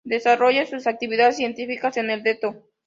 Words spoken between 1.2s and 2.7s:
científicas en el "Dto.